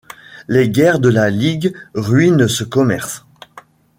[0.47, 3.23] Les guerres de la Ligue ruinent ce commerce.